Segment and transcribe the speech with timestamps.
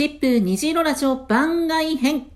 [0.00, 2.30] シップ虹色ラジオ番外編。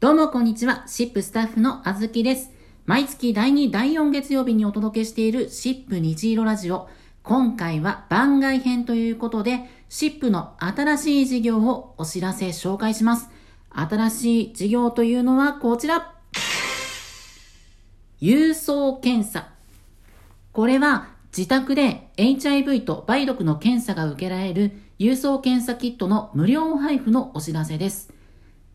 [0.00, 0.84] どうもこんにちは。
[0.86, 2.50] シップスタッフのあずきです。
[2.84, 6.90] 毎月第2、第4月曜日にお届けしているシップ虹色ラジオ。
[7.22, 13.30] 今回は番外編ということで、シップの新しい事業をお知らせ紹介します。
[13.70, 16.16] 新しい事業というのはこちら。
[18.20, 19.48] 郵送検査。
[20.52, 28.12] これは自宅で HIV と梅毒の検査が受けられる郵送検査キットの無料配布のお知らせです。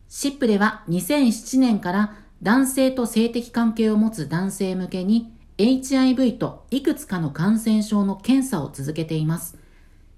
[0.08, 9.58] シップでは2007年から男性と性的関係を持つ男性向けに HIV といくつかの感染症の検査を続けています。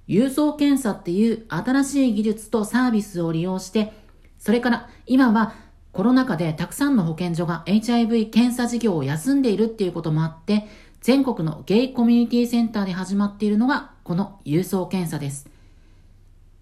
[0.07, 3.93] 郵送検査っていう新しい技術とサービスを利用して、
[4.39, 5.55] それから今は
[5.93, 10.69] コロナ禍でたくさんの保健所が HIV 検査事業を休んでいるっていうこともあって、
[11.01, 15.49] 全国のゲイコミュニティセンターで始まっているのがこの郵送検査です。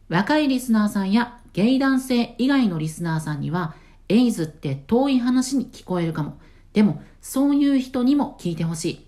[0.09, 3.75] 若いリスナーさんやゲイ男性以外のリスナーさんには
[4.09, 6.39] エイズって遠い話に聞こえるかも。
[6.73, 9.07] でもそういう人にも聞いてほしい。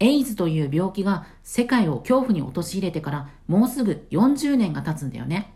[0.00, 5.52] エイズという病気が世界を恐怖に陥れてからもうすぐ40年が経つんだよね。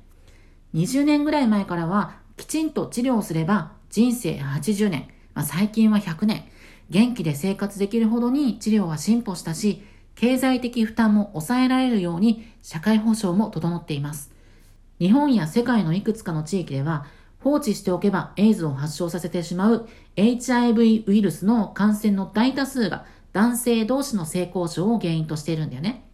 [0.74, 6.44] 20年ぐらい前からはきちんと治療すれば人生80年、まあ、最近は100年、
[6.90, 9.82] 元気で生活できるほどに治療は進歩したし、
[10.14, 14.32] 経済的負担も抑えられるように社会保障も整っています。
[14.98, 17.06] 日本や世界のいくつかの地域では
[17.38, 26.04] 放置しておけばエイズを発症させてしまう HIV ウイルスの感染の大多数が男性同士の性交渉を原因としているんだよね。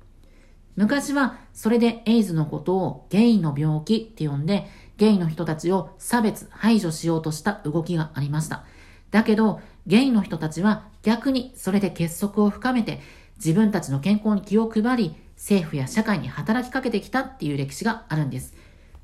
[0.77, 8.65] 昔はそれでエイズのことをゲイの病気って呼んでゲイの人たちを差別排除しようとした動きがありました。
[9.11, 13.01] だけどゲイの人たちは逆にそれで結束を深めて
[13.37, 18.55] 自分たちの健康に気を配り政府や社会に働きかけてきたっていう歴史があるんです。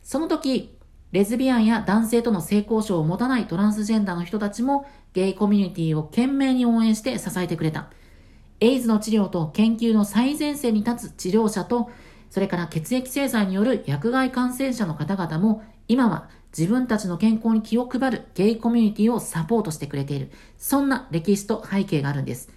[0.02, 0.76] その時、
[1.12, 7.90] レズビアンや男性との性交渉を持たないトランスジェンダーの人たちもゲイコミュニティを懸命に応援して支えてくれた。
[8.60, 11.90] エイズの治療と研究の最前線に立つ治療者と、
[12.30, 20.30] それから血液製剤による薬害感染者の方々も今は自分たちの健康に気を配るゲイコミュニティをサポートしてくれている。
[20.58, 22.50] そんな歴史と背景があるんです。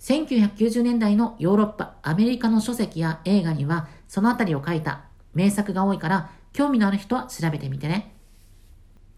[0.00, 8.14] 1990年代のヨーロッパ、アメリカの書籍や映画にはそのあたりを書いた名作が多いから興味のある人は調べてみてね。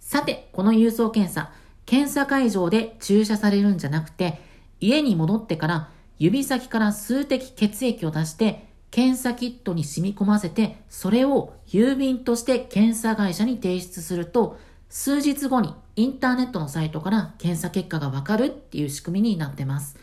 [0.00, 1.50] さて、この郵送検査、
[1.84, 4.40] 検査会場で注射されるんじゃなくて、
[4.80, 5.88] 家に戻ってから
[6.18, 14.58] 指先から数滴血液を出して検査キットに染み込ませて、それを郵便として検査会社に提出すると、
[14.88, 19.96] 数日後にインターネットのサイトから検査結果がわかるっていう仕組みになってます。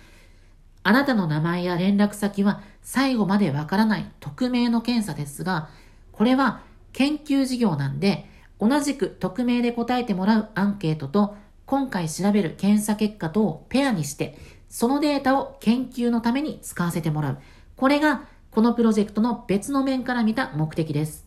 [0.84, 5.70] あなたの名前や連絡先は最後までわからない匿名の検査ですが、
[6.12, 6.62] これは
[6.92, 8.28] 研究事業なんで、
[8.60, 14.38] 同じく匿名で答えてもらうアンケートと、今回調べる検査結果とをペアにして、
[14.70, 17.38] そのデータを研究のために使わせてもらう。
[17.78, 21.26] これがこのプロジェクトの別の面から見た目的です。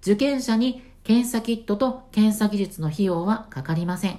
[0.00, 4.18] 受験者に検査キットと検査技術の費用はかかりません。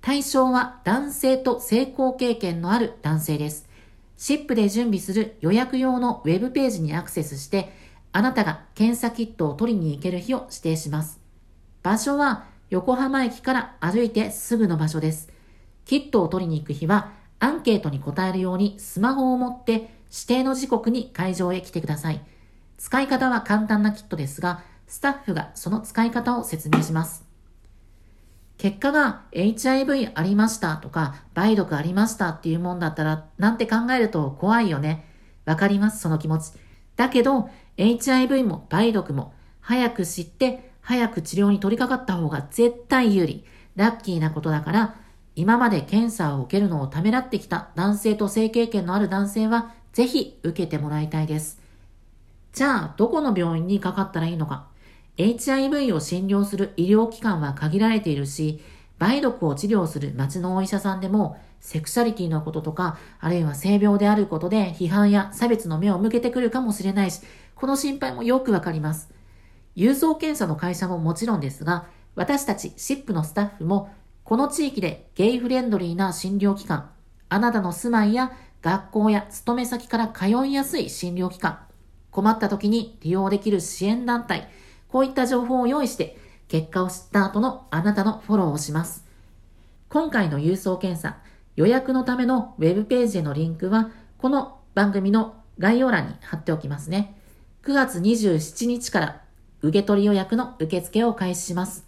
[0.00, 3.68] 対象は男性と成功経験のある男性です。
[4.16, 7.72] シップで準備する予約用のウェブページにアクセスして、
[8.10, 11.20] あなたが検査キットを取りに行ける日を指定します。
[11.84, 15.30] 場所は横浜駅から歩いてすぐの場所です。
[15.84, 22.20] キットを取りに行く日はアンケートに答えるようにスマホを持って指定の時刻に会場へ来てください。
[22.78, 27.24] 使い方は簡単なキットですが、スタッフがその使い方を説明します。
[28.56, 35.04] 結果が HIV ありましたとか、梅毒ありましたっていうもんだったら、なんて考えると怖いよね。
[35.46, 36.52] わかります、その気持ち。
[36.94, 43.44] だけど、HIV も梅毒も、早く知って、早く治療に取り掛かった方が絶対有利。
[43.74, 44.94] ラッキーなことだから、
[45.34, 51.62] 今まで検査を受けるのをためらってきた男性と性経験のある男性は、ぜひ受けてもらいたいです。
[52.52, 54.66] じゃあ、どこの病院にかかったらいいのか
[55.16, 58.60] ?HIV を診療する医療機関は限られているし、
[59.00, 67.20] 梅毒を治療する町のお医者さんでも、セクシャリティのこととか、あるいは性病であることで批判や差別の目を向けてくるかもしれないし、
[67.54, 69.10] この心配もよくわかります。
[69.76, 71.86] 郵送検査の会社ももちろんですが、
[72.16, 73.90] 私たちシップのスタッフも、
[74.24, 76.90] この地域でゲイフレンドリーな診療機関、
[77.28, 78.32] あなたの住まいや
[78.64, 81.58] 学校や勤め先から通いやすい診療機関、
[82.10, 84.48] 困った時に利用できる支援団体、
[84.88, 86.16] こういった情報を用意して、
[86.48, 89.04] 結果を知った後のあなたのフォローをします。
[89.90, 91.18] 今回の郵送検査、
[91.56, 97.20] 予約のためのウェブページへのリンクは、この番組の概要欄に貼っておきますね。
[97.64, 99.20] 9月27日から
[99.60, 101.84] 受け取り予約の受付を開始します。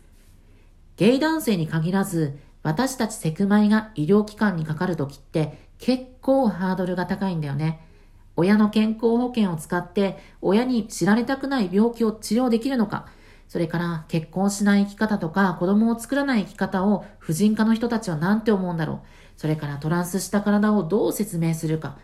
[0.98, 7.86] ゲイ男性に限らず、私たちセクマイが医療機関にかかるときって結構ハードルが高いんだよね。
[8.34, 13.06] 親の健康保険を使って親に知られたくない病気を治療できるのか、
[13.46, 19.00] それから結婚しない生き方とか子供を作らない生き方を婦人科の人たちは何て思うんだろう。
[19.36, 21.98] それからトランスした体をどう説明するか。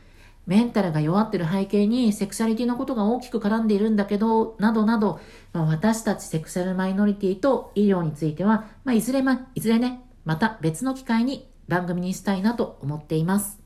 [0.46, 5.18] メンタルが弱ってる背景にセクシャリティのことが大きく絡んでいるんだけど、などなど、
[5.52, 13.60] まあ、私たちセクシャルマイノリティと医療については、まあ、いずれま、いずれね、また別の機会に番組にしたいなと思っています。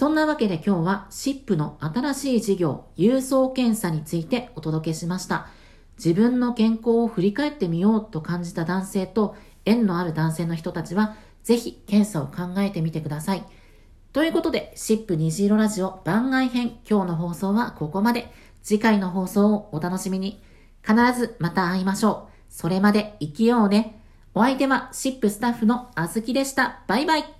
[0.00, 5.48] そんなわけで今日は SIP の新しい事業、郵送検査についてお届けしました。
[6.02, 9.36] 自分の健康を振り返ってみようと感じた男性と
[9.66, 13.44] 縁のある男性の人たちは、ぜひ検査を考えてみてください。
[14.12, 18.32] ということで、シップ虹色ラジオ番外編、今日の放送はここまで。
[18.62, 20.42] 次回の放送をお楽しみに。
[20.82, 22.32] 必ずまた会いましょう。
[22.48, 24.02] それまで生きようね。
[24.34, 26.82] お相手はシップスタッフのあずきでした。
[26.88, 27.39] バイバイ。